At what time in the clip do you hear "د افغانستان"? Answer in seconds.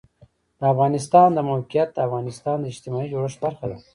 0.59-1.27, 1.93-2.57